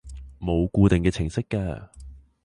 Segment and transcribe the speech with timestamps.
[0.39, 1.89] 冇固定嘅程式㗎